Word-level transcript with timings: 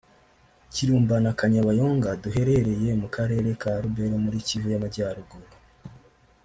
Kirumba 0.73 1.15
na 1.23 1.31
Kanyabayonga 1.39 2.09
duherereye 2.23 2.89
mu 3.01 3.07
karere 3.15 3.49
ka 3.61 3.71
Lubero 3.83 4.15
muri 4.25 4.37
Kivu 4.47 4.67
y’Amajyaruguru 4.73 5.53